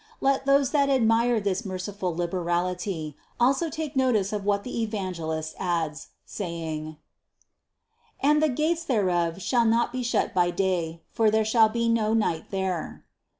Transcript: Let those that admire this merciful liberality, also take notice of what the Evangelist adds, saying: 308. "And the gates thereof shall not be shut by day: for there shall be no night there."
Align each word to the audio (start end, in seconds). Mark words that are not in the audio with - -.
Let 0.19 0.47
those 0.47 0.71
that 0.71 0.89
admire 0.89 1.39
this 1.39 1.63
merciful 1.63 2.15
liberality, 2.15 3.15
also 3.39 3.69
take 3.69 3.95
notice 3.95 4.33
of 4.33 4.43
what 4.43 4.63
the 4.63 4.81
Evangelist 4.81 5.53
adds, 5.59 6.07
saying: 6.25 6.97
308. 8.19 8.31
"And 8.31 8.41
the 8.41 8.49
gates 8.49 8.83
thereof 8.83 9.39
shall 9.43 9.65
not 9.65 9.91
be 9.91 10.01
shut 10.01 10.33
by 10.33 10.49
day: 10.49 11.03
for 11.11 11.29
there 11.29 11.45
shall 11.45 11.69
be 11.69 11.87
no 11.87 12.15
night 12.15 12.45
there." 12.49 13.05